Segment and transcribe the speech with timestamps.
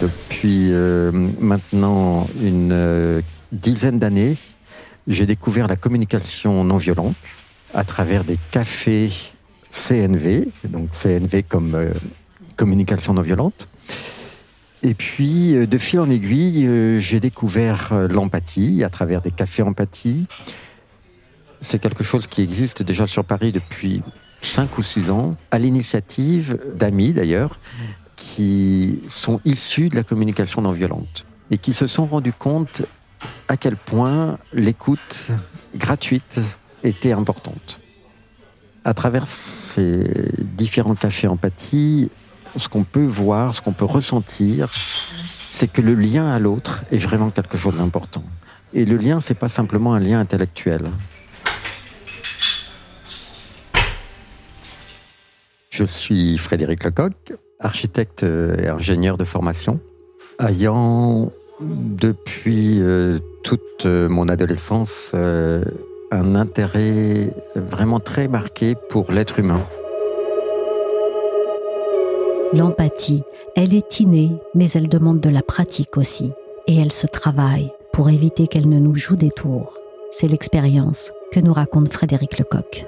[0.00, 4.36] Depuis euh, maintenant une euh, dizaine d'années,
[5.08, 7.16] j'ai découvert la communication non violente
[7.74, 9.10] à travers des cafés
[9.70, 11.92] CNV, donc CNV comme euh,
[12.56, 13.68] communication non violente.
[14.84, 20.28] Et puis, de fil en aiguille, j'ai découvert l'empathie à travers des cafés empathie.
[21.60, 24.02] C'est quelque chose qui existe déjà sur Paris depuis
[24.42, 27.58] 5 ou 6 ans, à l'initiative d'amis d'ailleurs,
[28.16, 32.82] qui sont issus de la communication non violente et qui se sont rendus compte
[33.48, 35.32] à quel point l'écoute
[35.74, 36.40] gratuite
[36.82, 37.80] était importante.
[38.84, 42.10] À travers ces différents cafés empathie,
[42.56, 44.70] ce qu'on peut voir, ce qu'on peut ressentir,
[45.48, 48.24] c'est que le lien à l'autre est vraiment quelque chose d'important.
[48.74, 50.90] Et le lien, c'est pas simplement un lien intellectuel.
[55.78, 57.12] Je suis Frédéric Lecoq,
[57.60, 59.78] architecte et ingénieur de formation,
[60.40, 61.30] ayant
[61.60, 65.62] depuis euh, toute mon adolescence euh,
[66.10, 69.60] un intérêt vraiment très marqué pour l'être humain.
[72.52, 73.22] L'empathie,
[73.54, 76.32] elle est innée, mais elle demande de la pratique aussi.
[76.66, 79.78] Et elle se travaille pour éviter qu'elle ne nous joue des tours.
[80.10, 82.84] C'est l'expérience que nous raconte Frédéric Lecoq.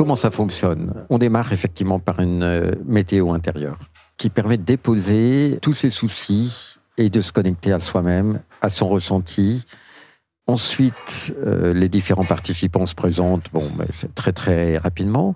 [0.00, 0.94] Comment ça fonctionne?
[1.10, 3.78] On démarre effectivement par une euh, météo intérieure
[4.16, 8.88] qui permet de déposer tous ses soucis et de se connecter à soi-même, à son
[8.88, 9.66] ressenti.
[10.46, 15.34] Ensuite, euh, les différents participants se présentent, bon, c'est très très rapidement.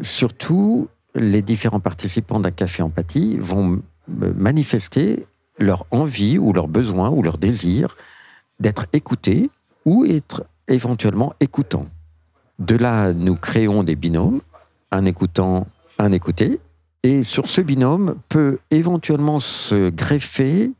[0.00, 5.26] Surtout, les différents participants d'un café empathie vont manifester
[5.58, 7.98] leur envie ou leur besoin ou leur désir
[8.58, 9.50] d'être écoutés
[9.84, 11.88] ou être éventuellement écoutants.
[12.62, 14.40] De là, nous créons des binômes,
[14.92, 15.66] un écoutant,
[15.98, 16.60] un écouté,
[17.02, 20.70] et sur ce binôme peut éventuellement se greffer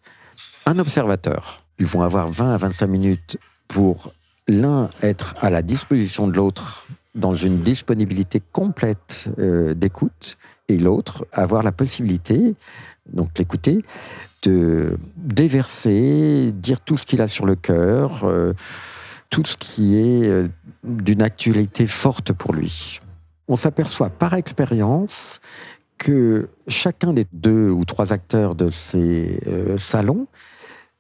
[0.65, 1.65] un observateur.
[1.81, 3.37] Ils vont avoir 20 à 25 minutes
[3.67, 4.13] pour
[4.47, 6.87] l'un être à la disposition de l'autre
[7.17, 12.55] dans une disponibilité complète euh, d'écoute et l'autre avoir la possibilité,
[13.13, 13.83] donc l'écouter,
[14.45, 18.53] de déverser, dire tout ce qu'il a sur le cœur, euh,
[19.33, 20.49] tout ce qui est euh,
[20.85, 23.01] d'une actualité forte pour lui.
[23.49, 25.41] On s'aperçoit par expérience
[25.97, 30.27] que chacun des deux ou trois acteurs de ces euh, salons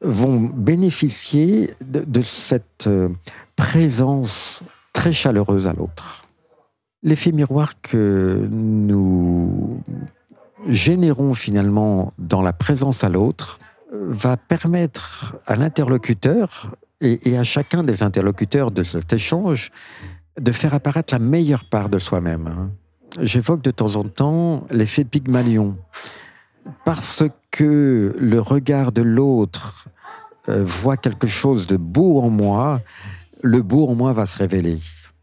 [0.00, 3.10] vont bénéficier de, cette euh,
[3.54, 4.64] présence
[4.94, 6.24] très chaleureuse à l'autre.
[7.02, 9.82] L'effet miroir que nous
[10.68, 13.58] générons finalement dans la présence à l'autre
[13.92, 16.70] va permettre à l'interlocuteur
[17.02, 19.70] et, à chacun des interlocuteurs de cet échange
[20.40, 22.46] de faire apparaître la meilleure part de soi-même.
[22.46, 22.70] Hein.
[23.20, 25.76] J'évoque de temps en temps l'effet Pygmalion,
[26.84, 29.88] parce que le regard de l'autre
[30.48, 32.80] euh, voit quelque chose de beau en moi,
[33.42, 34.78] le beau en moi va se révéler.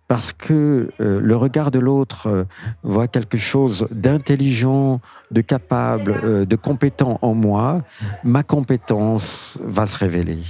[0.08, 2.44] Parce que euh, le regard de l'autre euh,
[2.84, 5.02] voit quelque chose d'intelligent,
[5.32, 7.82] de capable, de compétent en moi,
[8.24, 10.44] ma compétence va se révéler.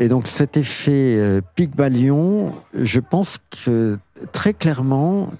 [0.00, 3.98] Et donc cet effet euh, Pygmalion, je pense que
[4.32, 5.30] très clairement,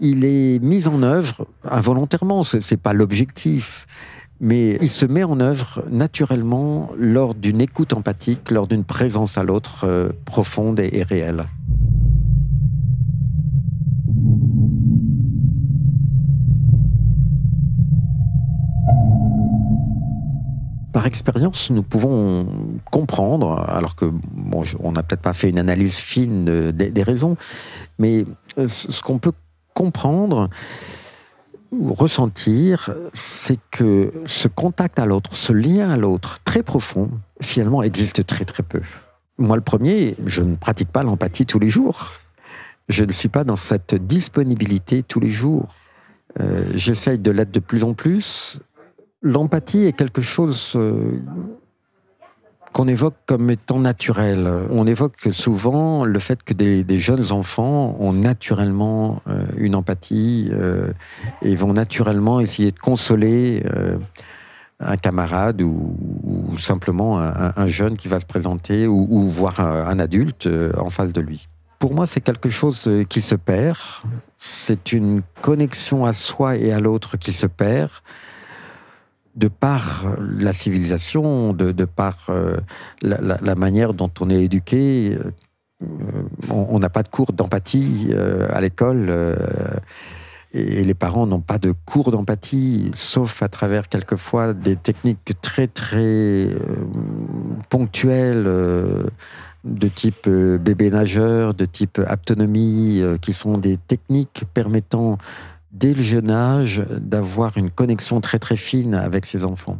[0.00, 3.86] il est mis en œuvre involontairement, ce n'est pas l'objectif,
[4.40, 9.42] mais il se met en œuvre naturellement lors d'une écoute empathique, lors d'une présence à
[9.42, 11.44] l'autre euh, profonde et réelle.
[20.96, 22.46] Par expérience, nous pouvons
[22.90, 27.36] comprendre, alors que bon, on n'a peut-être pas fait une analyse fine des, raisons,
[27.98, 28.24] mais
[28.56, 29.34] euh, ce qu'on peut
[29.74, 30.48] comprendre
[31.70, 37.10] ou ressentir, c'est que ce contact à l'autre, ce lien à l'autre très profond,
[37.42, 38.80] finalement existe très très peu.
[39.36, 42.12] Moi, le premier, je ne pratique pas l'empathie tous les jours.
[42.88, 45.68] Je ne suis pas dans cette disponibilité tous les jours.
[46.40, 48.62] Euh, J'essaye de l'être de plus en plus,
[49.22, 51.20] L'empathie est quelque chose euh,
[52.72, 54.48] qu'on évoque comme étant naturel.
[54.70, 60.92] On évoque souvent le fait que des, jeunes enfants ont naturellement euh, une empathie euh,
[61.40, 63.64] et vont naturellement essayer de consoler
[64.78, 65.96] un camarade ou,
[66.58, 70.46] simplement un, jeune qui va se présenter ou, voir un adulte
[70.76, 71.48] en face de lui.
[71.78, 73.78] Pour moi, c'est quelque chose qui se perd.
[74.36, 77.90] C'est une connexion à soi et à l'autre qui se perd
[79.36, 82.56] de par la civilisation, de, par euh,
[83.02, 85.16] la, manière dont on est éduqué,
[85.82, 85.88] euh,
[86.50, 89.12] on n'a pas de cours d'empathie euh, à l'école
[90.54, 95.66] et les parents n'ont pas de cours d'empathie, sauf à travers quelquefois des techniques très
[95.66, 96.48] très
[97.68, 98.44] ponctuelles
[99.64, 105.18] de type bébé nageur, de type autonomie, qui sont des techniques permettant
[105.78, 109.78] dès le jeune âge, d'avoir une connexion très très fine avec ses enfants.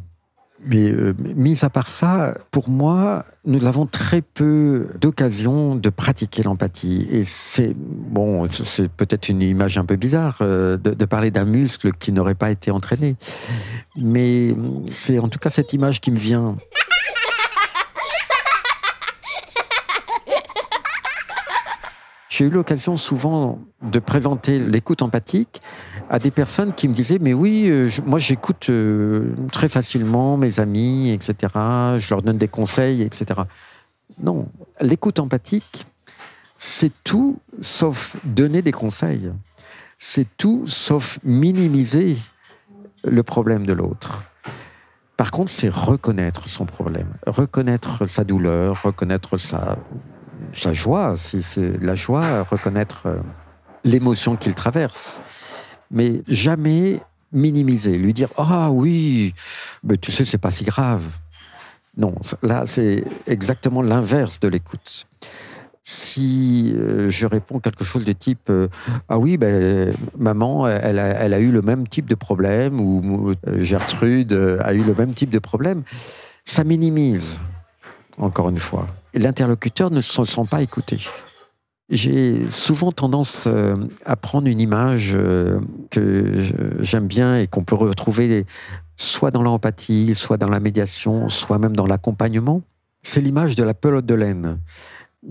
[0.64, 6.42] Mais euh, mis à part ça, pour moi, nous avons très peu d'occasions de pratiquer
[6.42, 7.06] l'empathie.
[7.10, 11.44] Et c'est bon, c'est peut-être une image un peu bizarre euh, de, de, parler d'un
[11.44, 13.16] muscle qui n'aurait pas été entraîné.
[13.96, 14.56] Mais
[14.88, 16.56] c'est en tout cas cette image qui me vient.
[22.36, 25.62] J'ai eu l'occasion souvent de présenter l'écoute empathique
[26.10, 30.60] à des personnes qui me disaient mais oui, euh, moi j'écoute euh, très facilement mes
[30.60, 31.34] amis, etc.
[31.98, 33.40] Je leur donne des conseils, etc.
[34.22, 34.50] Non,
[34.82, 35.86] l'écoute empathique,
[36.58, 39.32] c'est tout sauf donner des conseils.
[39.96, 42.18] C'est tout sauf minimiser
[43.02, 44.24] le problème de l'autre.
[45.16, 49.78] Par contre, c'est reconnaître son problème, reconnaître sa douleur, reconnaître sa,
[50.52, 53.16] sa joie, c'est la joie, reconnaître euh,
[53.84, 55.20] l'émotion qu'il traverse,
[55.90, 57.00] mais jamais
[57.32, 59.34] minimiser, lui dire ah oui,
[59.84, 61.04] mais tu sais c'est pas si grave.
[61.96, 65.06] Non, là c'est exactement l'inverse de l'écoute.
[65.82, 68.68] Si euh, je réponds quelque chose de type euh,
[69.08, 74.32] ah oui ben maman elle a, eu le même type de problème ou Gertrude
[74.62, 75.84] a eu le même type de problème,
[76.44, 77.40] ça minimise
[78.18, 78.86] encore une fois
[79.18, 81.00] l'interlocuteur ne se sent pas écouté.
[81.88, 85.60] J'ai souvent tendance euh, à prendre une image euh,
[85.90, 86.42] que
[86.80, 88.44] j'aime bien et qu'on peut retrouver
[88.96, 92.62] soit dans l'empathie, soit dans la médiation, soit même dans l'accompagnement.
[93.02, 94.58] C'est l'image de la pelote de laine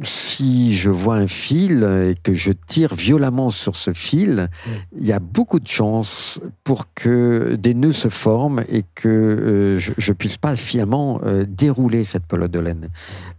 [0.04, 4.72] si je vois un fil et que je tire violemment sur ce fil, mm.
[5.00, 9.80] il y a beaucoup de chances pour que des nœuds se forment et que euh,
[9.80, 12.90] je, ne puisse pas fièrement euh, dérouler cette pelote de laine.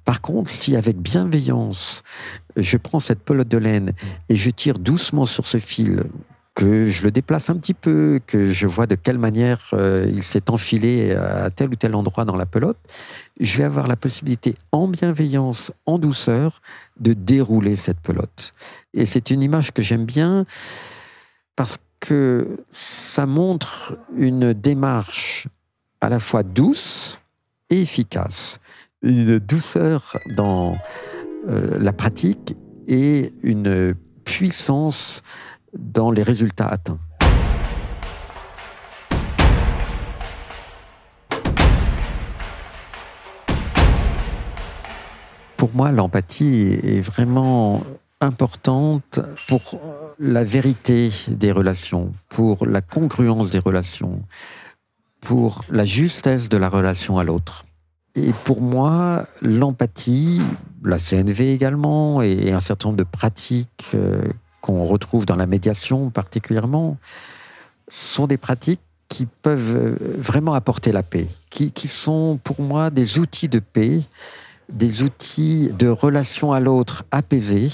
[0.04, 2.02] Par contre, si avec bienveillance,
[2.56, 3.92] je prends cette pelote de laine
[4.28, 6.04] et je tire doucement sur ce fil,
[6.56, 10.22] que je le déplace un petit peu, que je vois de quelle manière euh, il
[10.22, 12.78] s'est enfilé à tel ou tel endroit dans la pelote,
[13.38, 16.62] je vais avoir la possibilité, en bienveillance, en douceur,
[16.98, 18.54] de dérouler cette pelote.
[18.94, 20.46] Et c'est une image que j'aime bien
[21.56, 25.48] parce que ça montre une démarche
[26.00, 27.18] à la fois douce
[27.68, 28.60] et efficace.
[29.02, 30.78] Une douceur dans
[31.48, 32.56] euh, la pratique
[32.88, 33.94] et une
[34.24, 35.22] puissance
[35.78, 36.98] dans les résultats atteints.
[45.56, 47.82] Pour moi, l'empathie est vraiment
[48.20, 49.80] importante pour
[50.18, 54.22] la vérité des relations, pour la congruence des relations,
[55.20, 57.64] pour la justesse de la relation à l'autre.
[58.14, 60.40] Et pour moi, l'empathie,
[60.82, 64.22] la CNV également, et un certain nombre de pratiques euh,
[64.66, 66.98] qu'on retrouve dans la médiation particulièrement,
[67.86, 73.20] sont des pratiques qui peuvent euh, vraiment apporter la paix, qui, sont pour moi des
[73.20, 74.00] outils de paix,
[74.68, 77.70] des outils de relation à l'autre apaisés.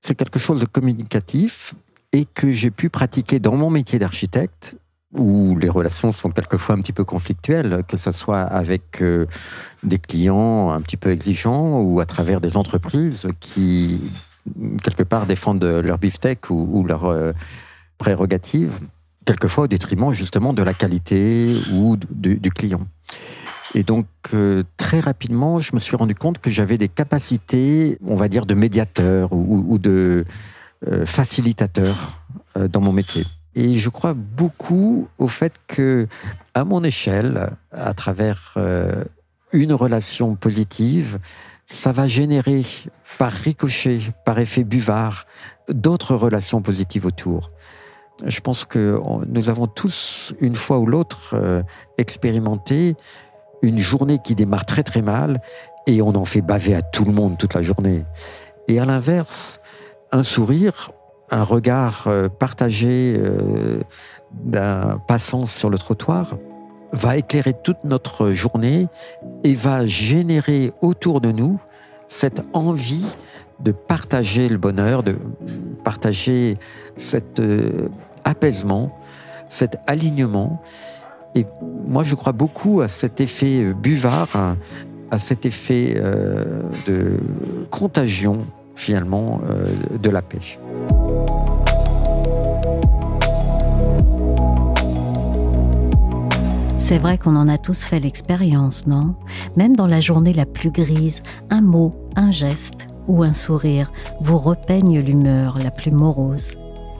[0.00, 1.74] C'est quelque chose de communicatif
[2.12, 4.76] et que j'ai pu pratiquer dans mon métier d'architecte
[5.14, 9.26] où les relations sont quelquefois un petit peu conflictuelles, que ce soit avec euh,
[9.82, 14.00] des clients un petit peu exigeants ou à travers des entreprises qui
[14.82, 17.32] quelque part défendent leur beefsteak ou, leurs euh,
[17.98, 18.80] prérogatives,
[19.24, 22.86] quelquefois au détriment justement de la qualité ou du, client.
[23.74, 28.16] Et donc, euh, très rapidement, je me suis rendu compte que j'avais des capacités, on
[28.16, 30.24] va dire, de médiateur ou, de
[30.86, 32.20] euh, facilitateur
[32.56, 33.24] dans mon métier.
[33.54, 36.06] Et je crois beaucoup au fait que,
[36.54, 38.58] à mon échelle, à travers
[39.52, 41.18] une relation positive,
[41.72, 42.62] ça va générer
[43.18, 45.24] par ricochet, par effet buvard,
[45.68, 47.50] d'autres relations positives autour.
[48.26, 51.62] Je pense que nous avons tous, une fois ou l'autre, euh,
[51.96, 52.94] expérimenté
[53.62, 55.40] une journée qui démarre très très mal
[55.86, 58.04] et on en fait baver à tout le monde toute la journée.
[58.68, 59.60] Et à l'inverse,
[60.12, 60.90] un sourire,
[61.30, 63.80] un regard euh, partagé euh,
[64.32, 66.36] d'un passant sur le trottoir
[66.92, 68.88] va éclairer toute notre journée
[69.44, 71.58] et va générer autour de nous
[72.06, 73.06] cette envie
[73.60, 75.16] de partager le bonheur, de
[75.84, 76.58] partager
[76.96, 77.88] cet euh,
[78.24, 78.98] apaisement,
[79.48, 80.62] cet alignement
[81.34, 81.46] Et
[81.86, 84.56] moi, je crois beaucoup à cet effet buvard,
[85.10, 87.18] à cet effet euh, de
[87.70, 90.58] contagion, finalement, euh, de la paix.
[96.82, 99.14] C'est vrai qu'on en a tous fait l'expérience, non?
[99.56, 104.36] Même dans la journée la plus grise, un mot, un geste ou un sourire vous
[104.36, 106.56] repeigne l'humeur la plus morose.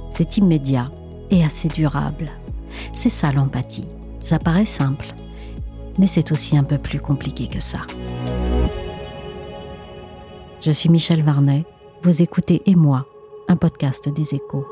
[0.08, 0.88] C'est immédiat
[1.30, 2.30] et assez durable.
[2.94, 3.88] C'est ça l'empathie.
[4.20, 5.08] Ça paraît simple,
[5.98, 7.80] mais c'est aussi un peu plus compliqué que ça.
[10.60, 11.64] Je suis Michel Varnet,
[12.04, 13.04] vous écoutez Et moi,
[13.48, 14.64] un podcast des échos.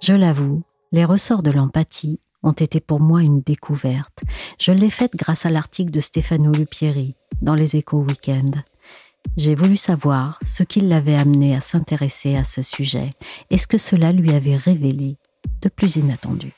[0.00, 4.22] Je l'avoue, les ressorts de l'empathie ont été pour moi une découverte.
[4.60, 8.50] Je l'ai faite grâce à l'article de Stefano Lupieri dans les échos week-end.
[9.36, 13.10] J'ai voulu savoir ce qui l'avait amené à s'intéresser à ce sujet
[13.50, 15.16] et ce que cela lui avait révélé
[15.62, 16.52] de plus inattendu?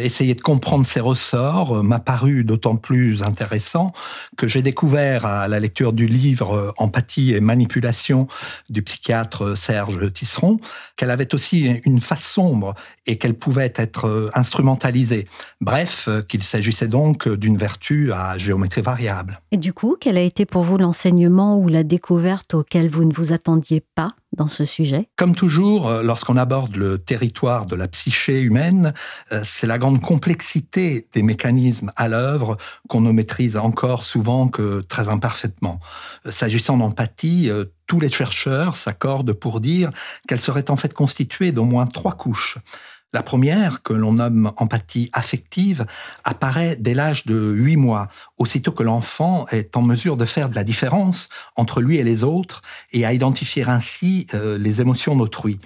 [0.00, 3.92] Essayer de comprendre ces ressorts euh, m'a paru d'autant plus intéressant
[4.36, 8.28] que j'ai découvert à la lecture du livre euh, Empathie et manipulation
[8.70, 10.60] du psychiatre euh, Serge Tisseron
[10.94, 12.76] qu'elle avait aussi une face sombre
[13.06, 15.26] et qu'elle pouvait être instrumentalisée.
[15.60, 19.40] Bref, qu'il s'agissait donc d'une vertu à géométrie variable.
[19.52, 23.14] Et du coup, quel a été pour vous l'enseignement ou la découverte auquel vous ne
[23.14, 25.08] vous attendiez pas dans ce sujet?
[25.16, 28.92] Comme toujours, lorsqu'on aborde le territoire de la psyché humaine,
[29.44, 35.08] c'est la grande complexité des mécanismes à l'œuvre qu'on ne maîtrise encore souvent que très
[35.08, 35.80] imparfaitement.
[36.26, 37.50] Euh, s'agissant d'empathie,
[37.86, 39.90] tous les chercheurs s'accordent pour dire
[40.26, 42.58] qu'elle serait en fait constituée d'au moins trois couches.
[43.14, 45.86] La première, que l'on nomme empathie affective,
[46.24, 50.54] apparaît dès l'âge de 8 mois, aussitôt que l'enfant est en mesure de faire de
[50.54, 52.60] la différence entre lui et les autres
[52.92, 55.58] et à identifier ainsi euh, les émotions d'autrui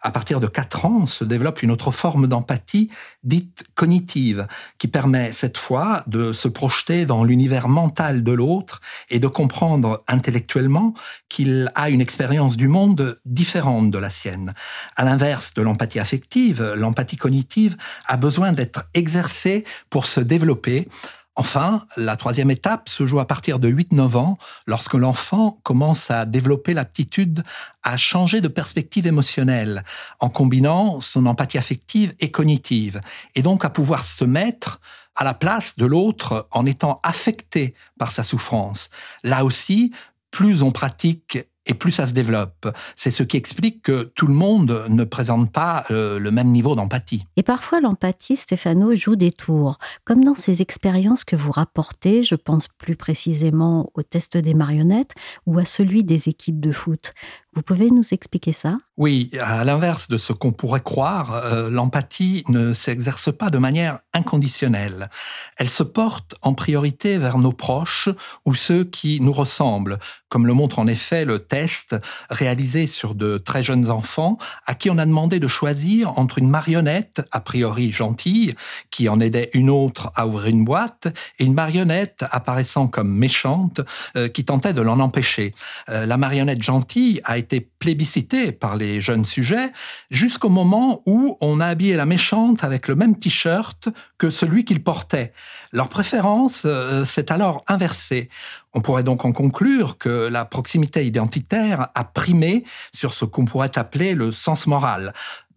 [0.00, 2.90] à partir de 4 ans, se développe une autre forme d'empathie
[3.22, 4.46] dite cognitive,
[4.78, 8.80] qui permet cette fois de se projeter dans l'univers mental de l'autre
[9.10, 10.94] et de comprendre intellectuellement
[11.28, 14.54] qu'il a une expérience du monde différente de la sienne.
[14.96, 17.76] À l'inverse de l'empathie affective, l'empathie cognitive
[18.06, 20.88] a besoin d'être exercée pour se développer
[21.36, 26.26] Enfin, la troisième étape se joue à partir de 8-9 ans, lorsque l'enfant commence à
[26.26, 27.44] développer l'aptitude
[27.82, 29.84] à changer de perspective émotionnelle,
[30.18, 33.00] en combinant son empathie affective et cognitive,
[33.36, 34.80] et donc à pouvoir se mettre
[35.16, 38.90] à la place de l'autre en étant affecté par sa souffrance.
[39.22, 39.92] Là aussi,
[40.30, 41.38] plus on pratique
[41.70, 42.66] et plus ça se développe.
[42.96, 46.74] C'est ce qui explique que tout le monde ne présente pas euh, le même niveau
[46.74, 47.24] d'empathie.
[47.36, 49.78] Et parfois, l'empathie, Stéphano, joue des tours.
[50.04, 55.14] Comme dans ces expériences que vous rapportez, je pense plus précisément au test des marionnettes
[55.46, 57.14] ou à celui des équipes de foot.
[57.52, 58.78] Vous pouvez nous expliquer ça?
[58.96, 63.98] Oui, à l'inverse de ce qu'on pourrait croire, euh, l'empathie ne s'exerce pas de manière
[64.14, 65.10] inconditionnelle.
[65.56, 68.08] Elle se porte en priorité vers nos proches
[68.44, 71.96] ou ceux qui nous ressemblent, comme le montre en effet le test
[72.30, 76.48] réalisé sur de très jeunes enfants à qui on a demandé de choisir entre une
[76.48, 78.54] marionnette, a priori gentille,
[78.92, 81.08] qui en aidait une autre à ouvrir une boîte,
[81.40, 83.80] et une marionnette apparaissant comme méchante,
[84.16, 85.52] euh, qui tentait de l'en empêcher.
[85.88, 89.72] Euh, la marionnette gentille a été plébiscité par les jeunes sujets
[90.10, 94.82] jusqu'au moment où on a habillé la méchante avec le même t-shirt que celui qu'il
[94.82, 95.32] portait.
[95.72, 98.28] Leur préférence euh, s'est alors inversée.
[98.72, 103.76] On pourrait donc en conclure que la proximité identitaire a primé sur ce qu'on pourrait
[103.76, 105.12] appeler le sens moral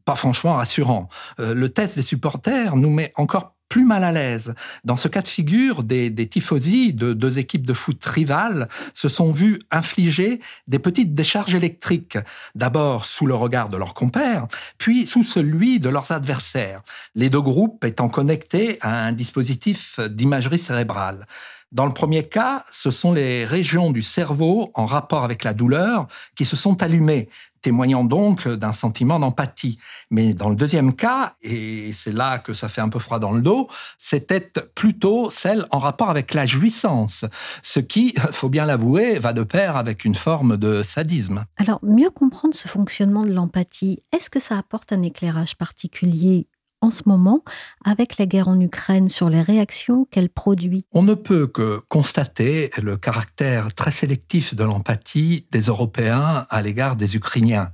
[0.05, 1.07] pas franchement rassurant.
[1.39, 4.53] Euh, le test des supporters nous met encore plus mal à l'aise.
[4.83, 9.09] Dans ce cas de figure, des, des tifosi de deux équipes de foot rivales se
[9.09, 12.17] sont vus infliger des petites décharges électriques,
[12.55, 16.81] d'abord sous le regard de leurs compères, puis sous celui de leurs adversaires,
[17.15, 21.25] les deux groupes étant connectés à un dispositif d'imagerie cérébrale.
[21.73, 26.05] Dans le premier cas, ce sont les régions du cerveau en rapport avec la douleur
[26.35, 27.29] qui se sont allumées,
[27.63, 29.79] témoignant donc d'un sentiment d'empathie.
[30.11, 33.31] Mais dans le deuxième cas, et c'est là que ça fait un peu froid dans
[33.31, 37.25] le dos, c'était plutôt celle en rapport avec la jouissance,
[37.63, 41.45] ce qui, faut bien l'avouer, va de pair avec une forme de sadisme.
[41.57, 46.45] Alors, mieux comprendre ce fonctionnement de l'empathie, est-ce que ça apporte un éclairage particulier
[46.83, 47.43] en ce moment
[47.85, 52.71] avec la guerre en Ukraine sur les réactions qu'elle produit On ne peut que constater
[52.81, 57.71] le caractère très sélectif de l'empathie des Européens à l'égard des Ukrainiens.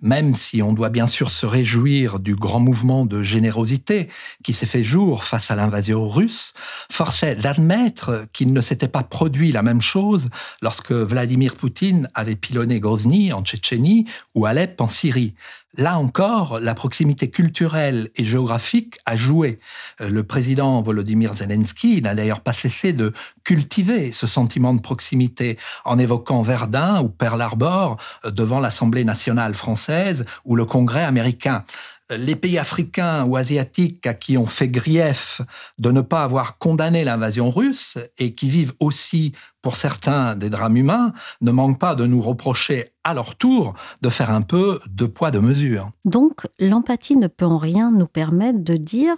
[0.00, 4.08] même si on doit bien sûr se réjouir du grand mouvement de générosité
[4.44, 6.52] qui s'est fait jour face à l'invasion russe,
[6.90, 10.28] force est d'admettre qu'il ne s'était pas produit la même chose
[10.62, 15.34] lorsque Vladimir Poutine avait pilonné Grozny en Tchétchénie ou Alep en Syrie.
[15.76, 19.58] Là encore, la proximité culturelle et géographique a joué.
[20.00, 23.12] Euh, le président Volodymyr Zelensky n'a d'ailleurs pas cessé de
[23.44, 29.54] cultiver ce sentiment de proximité en évoquant Verdun ou Pearl Harbor euh, devant l'Assemblée nationale
[29.54, 31.64] française ou le Congrès américain
[32.10, 35.40] les pays africains ou asiatiques à qui on fait grief
[35.78, 40.76] de ne pas avoir condamné l'invasion russe et qui vivent aussi, pour certains, des drames
[40.76, 45.06] humains, ne manquent pas de nous reprocher à leur tour de faire un peu de
[45.06, 45.90] poids de mesure.
[46.04, 49.16] Donc, l'empathie ne peut en rien nous permettre de dire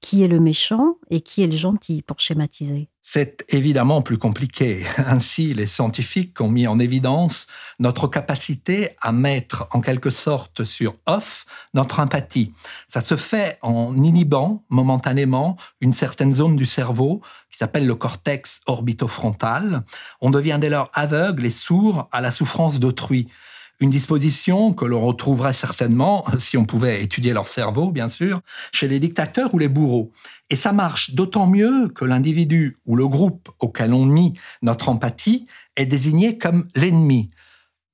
[0.00, 2.88] qui est le méchant et qui est le gentil, pour schématiser.
[3.02, 4.84] C'est évidemment plus compliqué.
[4.98, 7.46] Ainsi, les scientifiques ont mis en évidence
[7.78, 12.52] notre capacité à mettre en quelque sorte sur off notre empathie.
[12.88, 18.60] Ça se fait en inhibant momentanément une certaine zone du cerveau qui s'appelle le cortex
[18.66, 19.82] orbitofrontal.
[20.20, 23.28] On devient dès lors aveugle et sourd à la souffrance d'autrui.
[23.80, 28.40] Une disposition que l'on retrouverait certainement, si on pouvait étudier leur cerveau, bien sûr,
[28.72, 30.12] chez les dictateurs ou les bourreaux.
[30.50, 35.46] Et ça marche d'autant mieux que l'individu ou le groupe auquel on nie notre empathie
[35.76, 37.30] est désigné comme l'ennemi.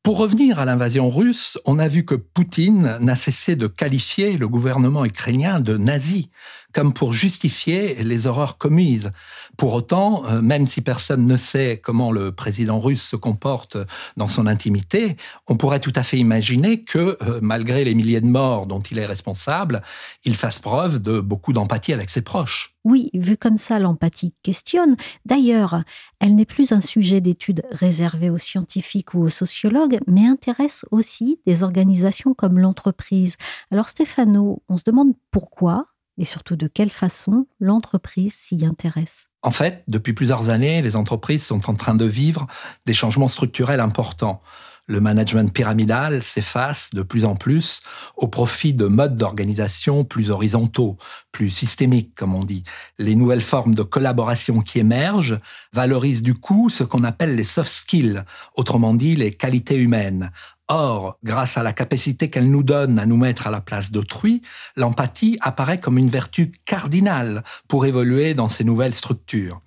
[0.07, 4.47] Pour revenir à l'invasion russe, on a vu que Poutine n'a cessé de qualifier le
[4.47, 6.31] gouvernement ukrainien de nazi,
[6.76, 9.11] comme pour justifier les horreurs commises.
[9.56, 13.78] Pour autant, euh, même si personne ne sait comment le président russe se comporte
[14.18, 15.16] dans son intimité,
[15.47, 18.99] on pourrait tout à fait imaginer que, euh, malgré les milliers de morts dont il
[18.99, 19.80] est responsable,
[20.26, 22.75] il fasse preuve de beaucoup d'empathie avec ses proches.
[22.85, 24.97] Oui, vu comme ça, l'empathie questionne.
[25.25, 25.83] D'ailleurs,
[26.21, 31.40] elle n'est plus un sujet d'étude réservé aux scientifiques ou aux sociologues, mais intéresse aussi
[31.47, 33.37] des organisations comme l'entreprise.
[33.71, 35.87] Alors Stéphano, on se demande pourquoi
[36.18, 39.26] et surtout de quelle façon l'entreprise s'y intéresse.
[39.42, 42.46] En fait, depuis plusieurs années, les entreprises sont en train de vivre
[42.85, 44.42] des changements structurels importants.
[44.88, 47.80] Le management pyramidal s'efface de plus en plus
[48.16, 50.96] au profit de modes d'organisation plus horizontaux,
[51.32, 52.62] plus systémiques, comme on dit.
[52.99, 55.40] Les nouvelles formes de collaboration qui émergent
[55.73, 58.23] valorisent du coup ce qu'on appelle les soft skills,
[58.54, 60.30] autrement dit les qualités humaines,
[60.68, 64.42] Or, grâce à la capacité qu'elle nous donne à nous mettre à la place d'autrui,
[64.74, 69.61] l'empathie apparaît comme une vertu cardinale pour évoluer dans ces nouvelles structures.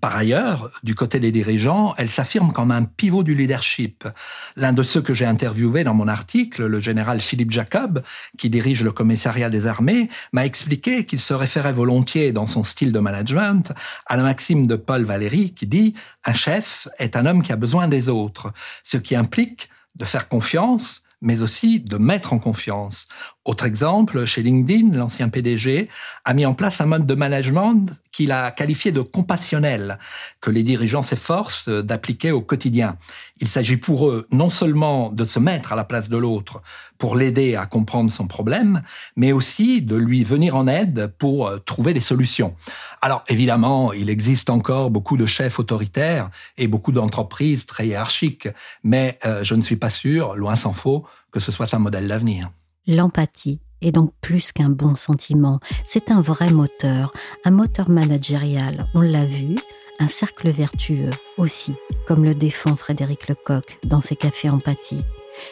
[0.00, 4.06] Par ailleurs, du côté des dirigeants, elle s'affirme comme un pivot du leadership.
[4.54, 8.02] L'un de ceux que j'ai interviewé dans mon article, le général Philippe Jacob,
[8.38, 12.92] qui dirige le commissariat des armées, m'a expliqué qu'il se référait volontiers dans son style
[12.92, 13.72] de management
[14.06, 17.56] à la maxime de Paul Valéry qui dit⁇ Un chef est un homme qui a
[17.56, 18.48] besoin des autres⁇
[18.84, 23.08] ce qui implique de faire confiance, mais aussi de mettre en confiance.
[23.44, 25.88] Autre exemple, chez LinkedIn, l'ancien PDG
[26.24, 29.98] a mis en place un mode de management qu'il a qualifié de compassionnel,
[30.40, 32.98] que les dirigeants s'efforcent d'appliquer au quotidien.
[33.40, 36.62] Il s'agit pour eux non seulement de se mettre à la place de l'autre
[36.98, 38.82] pour l'aider à comprendre son problème,
[39.16, 42.54] mais aussi de lui venir en aide pour euh, trouver des solutions.
[43.02, 48.48] Alors évidemment, il existe encore beaucoup de chefs autoritaires et beaucoup d'entreprises très hiérarchiques,
[48.84, 52.06] mais euh, je ne suis pas sûr, loin s'en faut, que ce soit un modèle
[52.06, 52.50] d'avenir.
[52.86, 57.12] L'empathie est donc plus qu'un bon sentiment, c'est un vrai moteur,
[57.44, 59.56] un moteur managérial, on l'a vu,
[60.00, 61.74] un cercle vertueux aussi,
[62.06, 65.04] comme le défend Frédéric Lecoq dans ses cafés empathie.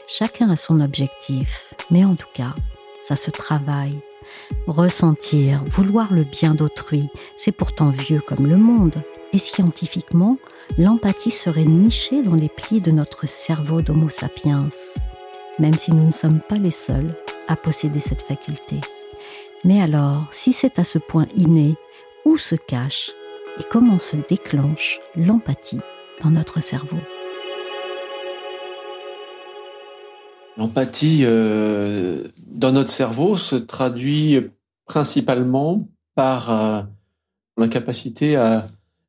[0.06, 2.54] Chacun a son objectif, mais en tout cas,
[3.02, 4.00] ça se travaille.
[4.66, 9.02] Ressentir, vouloir le bien d'autrui, c'est pourtant vieux comme le monde.
[9.32, 10.38] Et scientifiquement,
[10.78, 14.68] l'empathie serait nichée dans les plis de notre cerveau d'Homo sapiens
[15.58, 17.14] même si nous ne sommes pas les seuls
[17.48, 18.80] à posséder cette faculté.
[19.64, 21.76] Mais alors, si c'est à ce point inné,
[22.24, 23.10] où se cache
[23.58, 25.80] et comment se déclenche l'empathie
[26.22, 26.98] dans notre cerveau
[30.56, 34.50] L'empathie euh, dans notre cerveau se traduit
[34.84, 36.82] principalement par euh,
[37.56, 38.66] la capacité à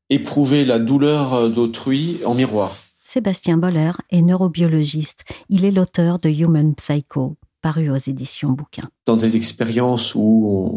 [0.09, 2.75] éprouver la douleur d'autrui en miroir.
[3.01, 5.25] Sébastien Boller est neurobiologiste.
[5.49, 8.89] Il est l'auteur de Human Psycho, paru aux éditions Bouquins.
[9.07, 10.19] Dans des expériences où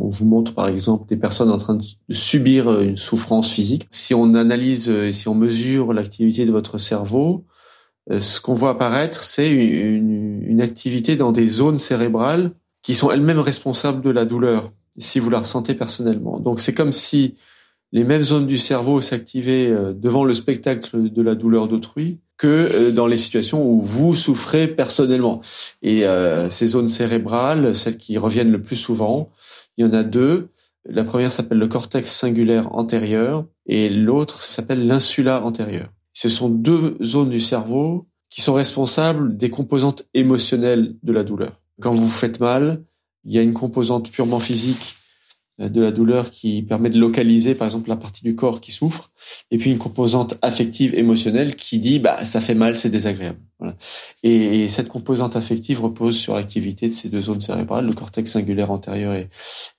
[0.05, 4.15] on vous montre par exemple des personnes en train de subir une souffrance physique, si
[4.15, 7.45] on analyse et si on mesure l'activité de votre cerveau,
[8.11, 12.51] euh, ce qu'on voit apparaître, c'est une, activité dans des zones cérébrales
[12.83, 16.41] qui sont elles-mêmes responsables de la douleur, si vous la ressentez personnellement.
[16.41, 17.35] Donc c'est comme si
[17.93, 22.47] les mêmes zones du cerveau s'activaient euh, devant le spectacle de la douleur d'autrui que
[22.47, 25.41] euh, dans les situations où vous souffrez personnellement.
[25.83, 29.31] Et euh, ces zones cérébrales, celles qui reviennent le plus souvent,
[29.77, 30.49] il y en a deux.
[30.89, 35.89] La première s'appelle le cortex singulaire antérieur et l'autre s'appelle l'insula antérieur.
[36.13, 41.61] Ce sont deux zones du cerveau qui sont responsables des composantes émotionnelles de la douleur.
[41.81, 42.83] Quand vous vous faites mal,
[43.25, 44.97] il y a une composante purement physique
[45.59, 49.11] de la douleur qui permet de localiser par exemple la partie du corps qui souffre.
[49.51, 53.39] Et puis une composante affective émotionnelle qui dit bah ça fait mal c'est désagréable.
[53.59, 53.75] Voilà.
[54.23, 58.71] et, cette composante affective repose sur l'activité de ces deux zones cérébrales le cortex singulaire
[58.71, 59.29] antérieur et,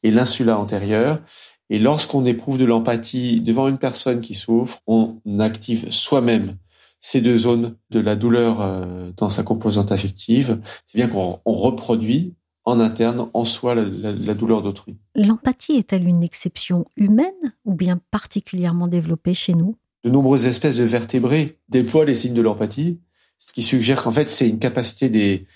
[0.03, 1.21] l'insula antérieur.
[1.69, 6.55] Et lorsqu'on éprouve de l'empathie devant une personne qui souffre on active soi-même
[6.99, 10.59] ces deux zones de la douleur euh, dans sa composante affective.
[10.85, 12.33] C'est bien qu'on reproduit
[12.67, 14.97] en interne, en soi, la, douleur d'autrui.
[15.15, 19.77] L'empathie est-elle une exception humaine ou bien particulièrement développée chez nous?
[20.03, 22.99] De nombreuses espèces de vertébrés déploient les signes de l'empathie,
[23.37, 25.47] ce qui suggère qu'en fait, c'est une capacité des,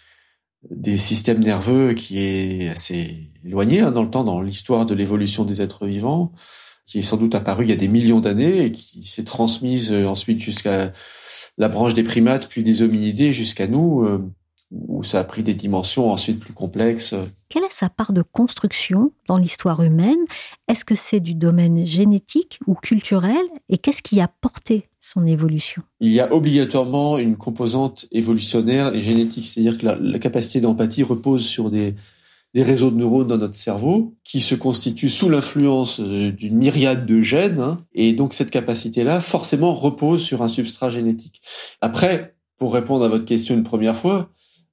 [0.69, 5.43] des systèmes nerveux qui est assez éloignée hein, dans le temps, dans l'histoire de l'évolution
[5.43, 6.32] des êtres vivants,
[6.86, 9.91] qui est sans doute apparue il y a des millions d'années et qui s'est transmise
[9.91, 10.93] euh, ensuite jusqu'à
[11.58, 14.32] la branche des primates, puis des hominidés jusqu'à nous.
[14.72, 17.14] Où ça a pris des dimensions ensuite plus complexes.
[17.50, 20.20] Quelle est sa part de construction dans l'histoire humaine?
[20.70, 23.42] Est-ce que c'est du domaine génétique ou culturel?
[23.68, 25.82] Et qu'est-ce qui a porté son évolution?
[26.00, 31.46] Il y a obligatoirement une composante évolutionnaire et génétique, c'est-à-dire que la, capacité d'empathie repose
[31.46, 31.96] sur des,
[32.54, 37.06] des réseaux de neurones dans notre cerveau qui se constituent sous l'influence euh, d'une myriade
[37.06, 37.60] de gènes.
[37.60, 37.78] Hein.
[37.94, 41.42] et donc cette capacité-là, forcément, repose sur un substrat génétique.
[41.82, 44.30] Après, pour répondre à votre question une première fois,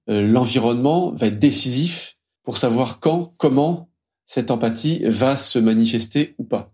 [0.09, 3.91] l'environnement va être décisif pour savoir quand, comment
[4.25, 6.73] cette empathie va se manifester ou pas.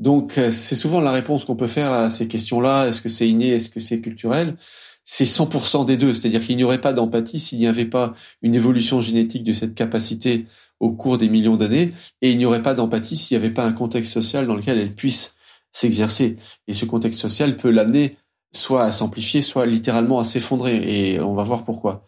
[0.00, 2.86] Donc euh, c'est souvent la réponse qu'on peut faire à ces questions-là.
[2.86, 3.48] Est-ce que c'est inné?
[3.50, 4.56] Est-ce que c'est culturel?
[5.04, 6.12] C'est 100% des deux.
[6.12, 9.74] C'est-à-dire qu'il n'y aurait pas d'empathie s'il n'y avait pas une évolution génétique de cette
[9.74, 10.46] capacité
[10.80, 13.66] au cours des millions d'années, et il n'y aurait pas d'empathie s'il n'y avait pas
[13.66, 15.34] un contexte social dans lequel elle puisse
[15.70, 16.36] s'exercer.
[16.66, 18.16] Et ce contexte social peut l'amener
[18.52, 21.12] soit à s'amplifier, soit littéralement à s'effondrer.
[21.12, 22.06] Et on va voir pourquoi.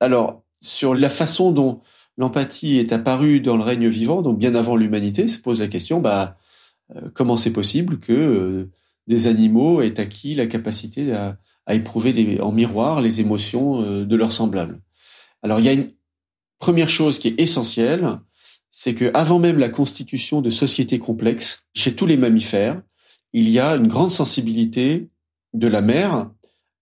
[0.00, 1.80] Alors, sur la façon dont
[2.16, 6.00] l'empathie est apparue dans le règne vivant, donc bien avant l'humanité, se pose la question,
[6.00, 6.36] bah,
[6.94, 8.70] euh, comment c'est possible que euh,
[9.06, 11.38] des animaux aient acquis la capacité à,
[11.70, 14.80] éprouver en miroir les émotions euh, de leurs semblables
[15.42, 15.92] Alors, il y a une
[16.58, 18.18] première chose qui est essentielle,
[18.70, 22.82] c'est que avant même la constitution de sociétés complexes, chez tous les mammifères,
[23.32, 25.10] il y a une grande sensibilité
[25.52, 26.30] de la mère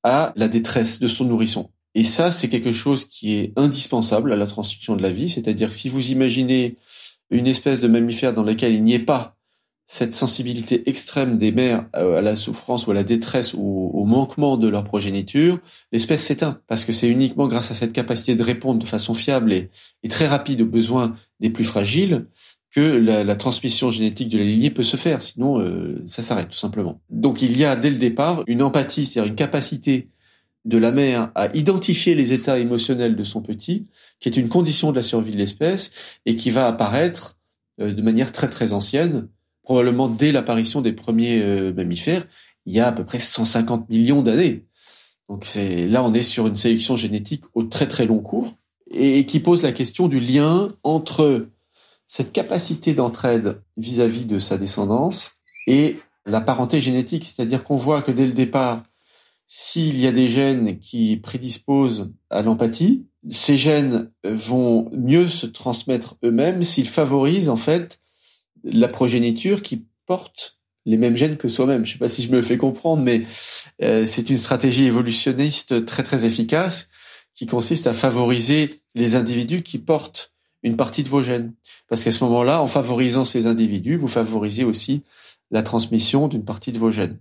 [0.03, 1.71] à la détresse de son nourrisson.
[1.97, 5.31] Et ça, c'est quelque chose qui est indispensable à la transmission de la vie.
[5.31, 6.77] C'est-à-dire que si vous imaginez
[7.31, 9.35] une espèce de mammifère dans laquelle il n'y ait pas
[9.87, 14.05] cette sensibilité extrême des mères euh, à la souffrance ou à la détresse ou au
[14.05, 15.59] manquement de leur progéniture,
[15.91, 16.61] l'espèce s'éteint.
[16.67, 19.71] Parce que c'est uniquement grâce à cette capacité de répondre de façon fiable et,
[20.11, 22.27] très rapide aux besoins des plus fragiles
[22.73, 25.23] que la, transmission génétique de la lignée peut se faire.
[25.23, 27.01] Sinon, euh, ça s'arrête tout simplement.
[27.09, 30.11] Donc il y a dès le départ une empathie, c'est-à-dire une capacité
[30.67, 33.87] de la mère à identifier les états émotionnels de son petit,
[34.21, 37.39] qui est une condition de la survie de l'espèce et qui va apparaître
[37.81, 39.29] euh, de manière très très ancienne,
[39.63, 42.27] probablement dès l'apparition des premiers euh, mammifères,
[42.67, 44.65] il y a à peu près 150 millions d'années.
[45.29, 48.55] Donc c'est là on est sur une sélection génétique au très très long cours
[48.91, 51.49] et qui pose la question du lien entre
[52.07, 55.33] cette capacité d'entraide vis-à-vis de sa descendance
[55.67, 58.83] et la parenté génétique, c'est-à-dire qu'on voit que dès le départ,
[59.47, 66.17] s'il y a des gènes qui prédisposent à l'empathie, ces gènes vont mieux se transmettre
[66.25, 68.01] eux-mêmes s'ils favorisent en fait
[68.65, 71.85] la progéniture qui porte les mêmes gènes que soi-même.
[71.85, 73.23] Je ne sais pas si je me fais comprendre, mais
[73.83, 76.89] euh, c'est une stratégie évolutionniste très très efficace
[77.35, 80.33] qui consiste à favoriser les individus qui portent
[80.63, 81.53] une partie de vos gènes.
[81.89, 85.03] Parce qu'à ce moment-là, en favorisant ces individus, vous favorisez aussi
[85.51, 87.19] la transmission d'une partie de vos gènes.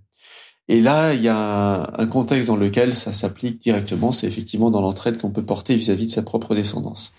[0.67, 4.81] Et là, il y a un contexte dans lequel ça s'applique directement, c'est effectivement dans
[4.81, 7.13] l'entraide qu'on peut porter vis-à-vis de sa propre descendance.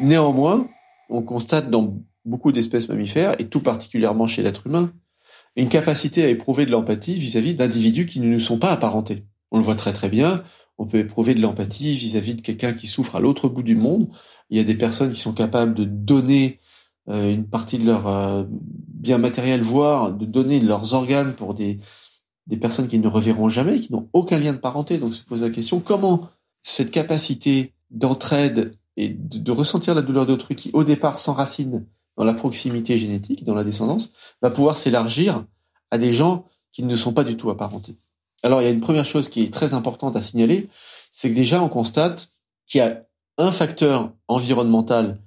[0.00, 0.68] Néanmoins,
[1.08, 4.92] on constate dans beaucoup d'espèces mammifères, et tout particulièrement chez l'être humain,
[5.56, 9.24] une capacité à éprouver de l'empathie vis-à-vis d'individus qui ne nous sont pas apparentés.
[9.50, 10.42] On le voit très très bien,
[10.76, 14.08] on peut éprouver de l'empathie vis-à-vis de quelqu'un qui souffre à l'autre bout du monde.
[14.50, 16.58] Il y a des personnes qui sont capables de donner
[17.08, 21.78] une partie de leur euh, bien matériel, voire de donner leurs organes pour des,
[22.46, 24.98] des personnes qui ne reverront jamais, qui n'ont aucun lien de parenté.
[24.98, 26.28] Donc se pose la question comment
[26.62, 32.34] cette capacité d'entraide et de, ressentir la douleur d'autrui qui au départ s'enracine dans la
[32.34, 35.44] proximité génétique, dans la descendance, va pouvoir s'élargir
[35.90, 37.96] à des gens qui ne sont pas du tout apparentés.
[38.42, 40.68] Alors il y a une première chose qui est très importante à signaler,
[41.10, 42.30] c'est que déjà on constate
[42.66, 43.04] qu'il y a
[43.38, 45.20] un facteur environnemental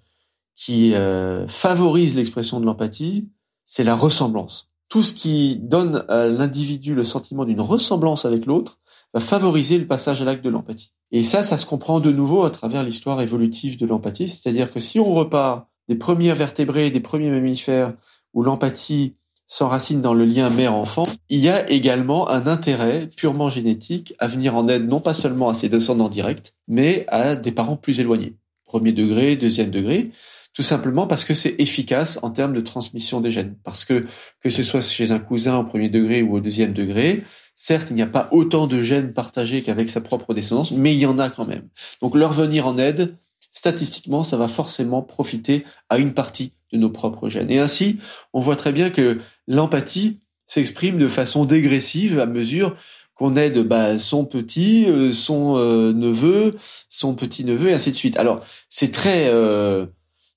[0.59, 3.29] qui euh, favorise l'expression de l'empathie,
[3.63, 4.69] c'est la ressemblance.
[4.89, 8.77] Tout ce qui donne à l'individu le sentiment d'une ressemblance avec l'autre
[9.13, 10.91] va favoriser le passage à l'acte de l'empathie.
[11.13, 14.81] Et ça, ça se comprend de nouveau à travers l'histoire évolutive de l'empathie, c'est-à-dire que
[14.81, 17.93] si on repart des premiers vertébrés, des premiers mammifères,
[18.33, 19.15] où l'empathie
[19.47, 24.57] s'enracine dans le lien mère-enfant, il y a également un intérêt purement génétique à venir
[24.57, 28.35] en aide non pas seulement à ses descendants directs, mais à des parents plus éloignés.
[28.65, 30.11] Premier degré, deuxième degré,
[30.53, 33.55] tout simplement parce que c'est efficace en termes de transmission des gènes.
[33.63, 34.05] Parce que
[34.41, 37.23] que ce soit chez un cousin au premier degré ou au deuxième degré,
[37.55, 40.99] certes, il n'y a pas autant de gènes partagés qu'avec sa propre descendance, mais il
[40.99, 41.67] y en a quand même.
[42.01, 43.17] Donc leur venir en aide
[43.51, 47.51] statistiquement, ça va forcément profiter à une partie de nos propres gènes.
[47.51, 47.99] Et ainsi,
[48.33, 52.75] on voit très bien que l'empathie s'exprime de façon dégressive à mesure
[53.15, 56.55] qu'on aide bah, son petit, euh, son euh, neveu,
[56.89, 58.17] son petit-neveu, et ainsi de suite.
[58.17, 59.85] Alors, c'est très euh,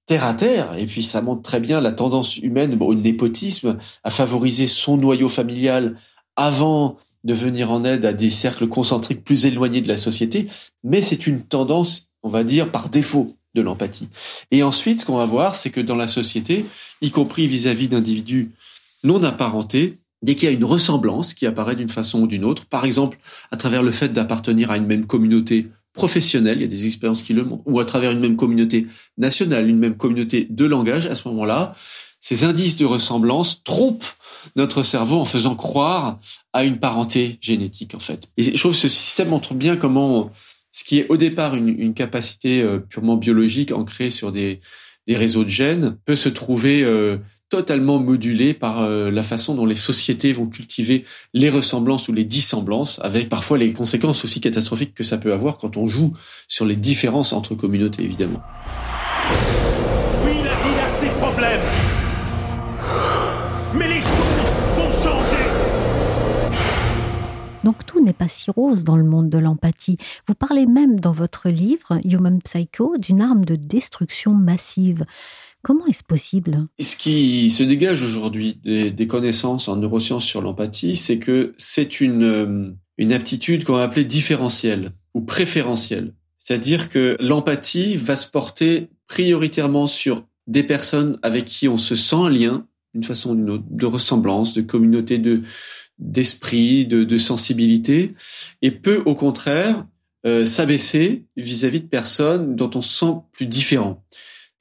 [0.06, 4.10] terre à terre, et puis ça montre très bien la tendance humaine, le népotisme, à
[4.10, 5.96] favoriser son noyau familial
[6.36, 10.48] avant de venir en aide à des cercles concentriques plus éloignés de la société,
[10.82, 14.08] mais c'est une tendance on va dire, par défaut de l'empathie.
[14.50, 16.64] Et ensuite, ce qu'on va voir, c'est que dans la société,
[17.00, 18.52] y compris vis-à-vis d'individus
[19.04, 22.66] non apparentés, dès qu'il y a une ressemblance qui apparaît d'une façon ou d'une autre,
[22.66, 23.18] par exemple
[23.50, 27.22] à travers le fait d'appartenir à une même communauté professionnelle, il y a des expériences
[27.22, 28.86] qui le montrent, ou à travers une même communauté
[29.18, 31.74] nationale, une même communauté de langage, à ce moment-là,
[32.20, 34.04] ces indices de ressemblance trompent
[34.56, 36.18] notre cerveau en faisant croire
[36.52, 38.28] à une parenté génétique, en fait.
[38.36, 40.30] Et je trouve que ce système montre bien comment
[40.70, 44.60] ce qui est au départ une, une capacité euh, purement biologique ancrée sur des,
[45.06, 47.18] des, réseaux de gènes peut se trouver euh,
[47.52, 52.24] totalement modulé par euh, la façon dont les sociétés vont cultiver les ressemblances ou les
[52.24, 56.14] dissemblances, avec parfois les conséquences aussi catastrophiques que ça peut avoir quand on joue
[56.48, 58.40] sur les différences entre communautés, évidemment.
[60.24, 61.60] Oui, la vie a ses problèmes.
[63.74, 64.00] Mais les
[67.64, 69.98] Donc tout n'est pas si rose dans le monde de l'empathie.
[70.26, 75.04] Vous parlez même dans votre livre Human Psycho d'une arme de destruction massive.
[75.62, 76.66] Comment est-ce possible?
[76.80, 82.24] Ce qui se dégage aujourd'hui des, connaissances en neurosciences sur l'empathie, c'est que c'est une,
[82.24, 86.14] euh, une aptitude qu'on va appeler différentielle ou préférentielle.
[86.38, 92.16] C'est-à-dire que l'empathie va se porter prioritairement sur des personnes avec qui on se sent
[92.16, 95.42] un lien, une façon d'une autre, de ressemblance, de communauté, de,
[95.98, 98.14] d'esprit, de, sensibilité,
[98.60, 99.86] et peut au contraire
[100.26, 104.04] euh, s'abaisser vis-à-vis de personnes dont on se sent plus différent.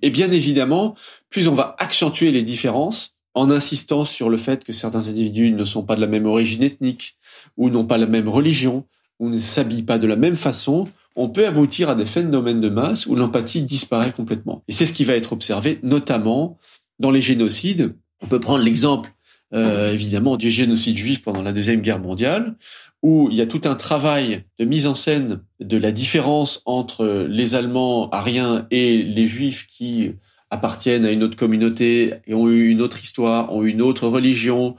[0.02, 0.96] Et bien évidemment,
[1.30, 5.64] plus on va accentuer les différences en insistant sur le fait que certains individus ne
[5.64, 7.16] sont pas de la même origine ethnique,
[7.58, 8.86] ou n'ont pas la même religion,
[9.20, 12.70] ou ne s'habillent pas de la même façon, on peut aboutir à des phénomènes de
[12.70, 14.64] masse où l'empathie disparaît complètement.
[14.68, 16.58] Et c'est ce qui va être observé notamment
[17.00, 17.96] dans les génocides.
[18.22, 19.14] On peut prendre l'exemple
[19.54, 22.56] euh, évidemment du génocide juif pendant la Deuxième Guerre mondiale,
[23.02, 27.26] où il y a tout un travail de mise en scène de la différence entre
[27.28, 30.12] les Allemands ariens et les Juifs qui
[30.52, 34.08] appartiennent à une autre communauté et ont eu une autre histoire, ont eu une autre
[34.08, 34.76] religion,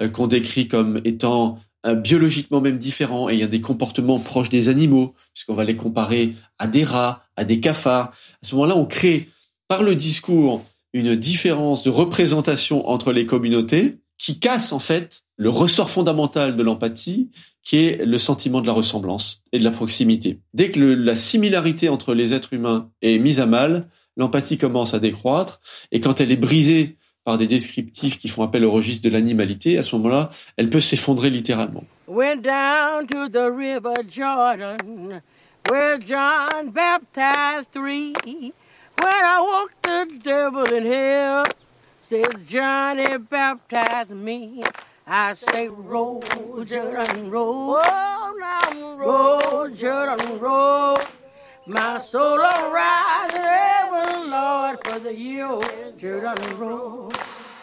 [0.00, 4.18] euh, qu'on décrit comme étant euh, biologiquement même différents, et il y a des comportements
[4.18, 8.08] proches des animaux, puisqu'on va les comparer à des rats, à des cafards.
[8.42, 9.28] À ce moment-là, on crée
[9.68, 15.48] par le discours une différence de représentation entre les communautés qui casse en fait le
[15.48, 17.30] ressort fondamental de l'empathie,
[17.62, 20.40] qui est le sentiment de la ressemblance et de la proximité.
[20.54, 24.98] Dès que la similarité entre les êtres humains est mise à mal, l'empathie commence à
[24.98, 25.60] décroître,
[25.92, 29.78] et quand elle est brisée par des descriptifs qui font appel au registre de l'animalité,
[29.78, 31.84] à ce moment-là, elle peut s'effondrer littéralement.
[32.08, 35.22] down to the river Jordan,
[35.70, 38.12] where John baptized three.
[39.00, 41.44] When I walked the devil in hell,
[42.46, 43.04] Johnny
[44.10, 44.62] me.
[45.06, 45.68] I say,
[51.66, 52.38] My soul
[54.28, 55.12] Lord, for the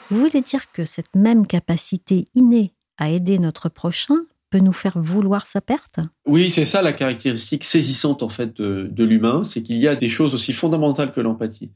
[0.09, 4.15] Vous voulez dire que cette même capacité innée à aider notre prochain
[4.49, 5.99] peut nous faire vouloir sa perte?
[6.25, 10.09] Oui, c'est ça la caractéristique saisissante en fait de l'humain, c'est qu'il y a des
[10.09, 11.71] choses aussi fondamentales que l'empathie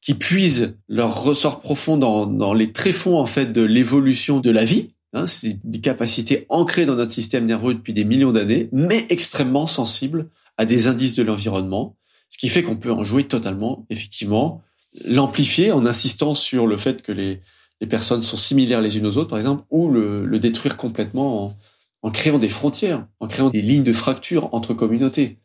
[0.00, 4.64] qui puisent leur ressort profond dans, dans les tréfonds en fait de l'évolution de la
[4.64, 4.94] vie.
[5.12, 9.66] Hein, c'est des capacités ancrées dans notre système nerveux depuis des millions d'années, mais extrêmement
[9.66, 11.96] sensibles à des indices de l'environnement,
[12.28, 14.62] ce qui fait qu'on peut en jouer totalement, effectivement,
[15.04, 17.40] l'amplifier en insistant sur le fait que les,
[17.88, 21.56] personnes sont similaires les unes aux autres, par exemple, ou le, détruire complètement en,
[22.02, 25.38] en créant des frontières, en créant des lignes de fracture entre communautés.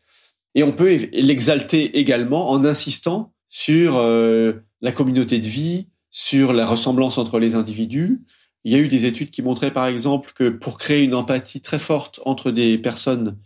[0.54, 6.66] Et on peut l'exalter également en insistant sur euh, la communauté de vie, sur la
[6.66, 8.22] ressemblance entre les individus.
[8.66, 11.62] Il y a eu des études qui montraient par exemple que pour créer une empathie
[11.62, 13.38] très forte entre des personnes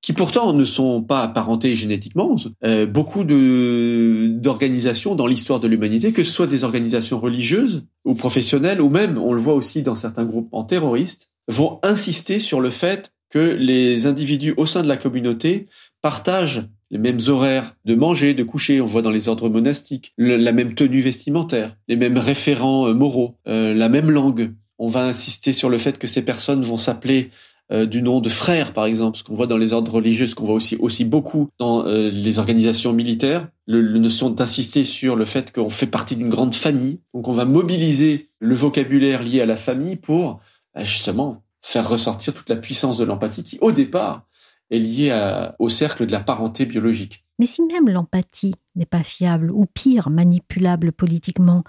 [0.00, 6.22] qui pourtant ne sont pas apparentées génétiquement, euh, beaucoup d'organisations dans l'histoire de l'humanité, que
[6.22, 10.26] ce soit des organisations religieuses ou professionnelles, ou même, on le voit aussi dans certains
[10.26, 14.98] groupes en terroristes, vont insister sur le fait que les individus au sein de la
[14.98, 15.68] communauté
[16.02, 20.52] partagent les mêmes horaires de manger, de coucher, on voit dans les ordres monastiques, la
[20.52, 24.52] même tenue vestimentaire, les mêmes référents euh, moraux, euh, la même langue.
[24.78, 27.30] On va insister sur le fait que ces personnes vont s'appeler
[27.72, 30.36] euh, du nom de frères, par exemple, ce qu'on voit dans les ordres religieux, ce
[30.36, 35.24] qu'on voit aussi, aussi beaucoup dans les organisations militaires, le, le notion d'insister sur le
[35.24, 37.00] fait qu'on fait partie d'une grande famille.
[37.12, 40.38] Donc on va mobiliser le vocabulaire lié à la famille pour
[40.72, 44.28] bah, justement faire ressortir toute la puissance de l'empathie qui, au départ,
[44.70, 47.24] est liée au cercle de la parenté biologique.
[47.38, 51.64] Mais si même l'empathie n'est pas fiable, ou pire, manipulable politiquement,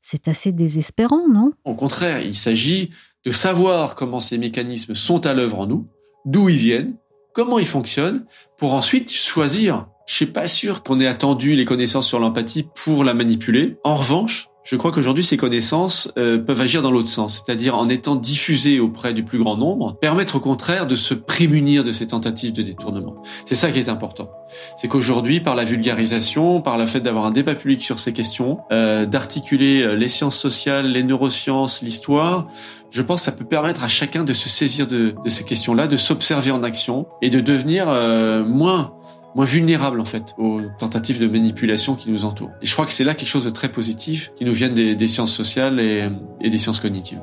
[0.00, 1.52] c'est assez désespérant, non?
[1.64, 2.90] Au contraire, il s'agit
[3.24, 5.88] de savoir comment ces mécanismes sont à l'œuvre en nous,
[6.24, 6.96] d'où ils viennent,
[7.34, 9.88] comment ils fonctionnent, pour ensuite choisir.
[10.06, 13.76] Je suis pas sûr qu'on ait attendu les connaissances sur l'empathie pour la manipuler.
[13.84, 17.88] En revanche, je crois qu'aujourd'hui, ces connaissances euh, peuvent agir dans l'autre sens, c'est-à-dire en
[17.88, 22.08] étant diffusées auprès du plus grand nombre, permettre au contraire de se prémunir de ces
[22.08, 23.22] tentatives de détournement.
[23.46, 24.28] C'est ça qui est important.
[24.76, 28.58] C'est qu'aujourd'hui, par la vulgarisation, par le fait d'avoir un débat public sur ces questions,
[28.70, 32.46] euh, d'articuler euh, les sciences sociales, les neurosciences, l'histoire,
[32.90, 35.86] je pense que ça peut permettre à chacun de se saisir de, de ces questions-là,
[35.86, 38.92] de s'observer en action et de devenir euh, moins
[39.38, 42.50] moins vulnérables en fait aux tentatives de manipulation qui nous entourent.
[42.60, 45.08] Et je crois que c'est là quelque chose de très positif qui nous vient des,
[45.08, 46.10] sciences sociales et,
[46.50, 47.20] des sciences cognitives.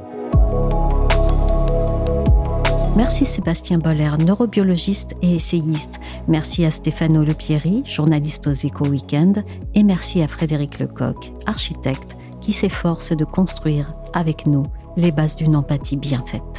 [2.96, 6.00] Merci Sébastien Boller, neurobiologiste et essayiste.
[6.30, 9.44] Merci à Stefano Lepieri, journaliste aux Éco Weekend.
[9.74, 14.64] Et merci à Frédéric Lecoq, architecte, qui s'efforce de construire avec nous
[14.96, 16.55] les bases d'une empathie bien faite.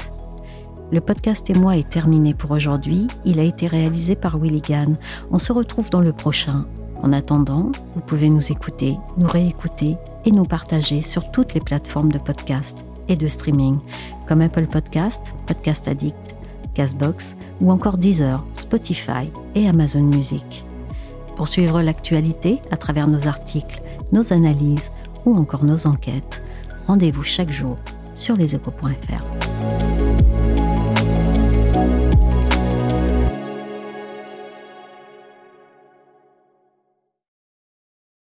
[0.92, 3.08] Le podcast et moi est terminé pour aujourd'hui.
[3.24, 4.94] Il a été réalisé par Willigan.
[5.32, 6.64] On se retrouve dans le prochain.
[7.02, 12.12] En attendant, vous pouvez nous écouter, nous réécouter et nous partager sur toutes les plateformes
[12.12, 13.78] de podcast et de streaming,
[14.28, 16.36] comme Apple Podcast, Podcast Addict,
[16.74, 20.64] Castbox ou encore Deezer, Spotify et Amazon Music.
[21.34, 24.92] Pour suivre l'actualité à travers nos articles, nos analyses
[25.24, 26.44] ou encore nos enquêtes,
[26.86, 27.76] rendez-vous chaque jour
[28.14, 29.55] sur leséchos.fr.